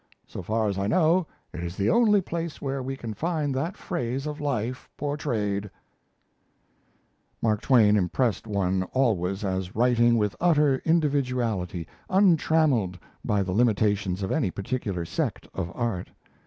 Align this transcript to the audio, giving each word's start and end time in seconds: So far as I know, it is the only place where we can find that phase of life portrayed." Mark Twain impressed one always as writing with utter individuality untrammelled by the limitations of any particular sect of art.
So 0.25 0.41
far 0.41 0.67
as 0.67 0.79
I 0.79 0.87
know, 0.87 1.27
it 1.53 1.63
is 1.63 1.77
the 1.77 1.91
only 1.91 2.21
place 2.21 2.59
where 2.59 2.81
we 2.81 2.97
can 2.97 3.13
find 3.13 3.53
that 3.53 3.77
phase 3.77 4.25
of 4.25 4.41
life 4.41 4.89
portrayed." 4.97 5.69
Mark 7.39 7.61
Twain 7.61 7.95
impressed 7.95 8.47
one 8.47 8.81
always 8.93 9.45
as 9.45 9.75
writing 9.75 10.17
with 10.17 10.35
utter 10.41 10.77
individuality 10.85 11.87
untrammelled 12.09 12.97
by 13.23 13.43
the 13.43 13.51
limitations 13.53 14.23
of 14.23 14.31
any 14.31 14.49
particular 14.49 15.05
sect 15.05 15.47
of 15.53 15.71
art. 15.75 16.09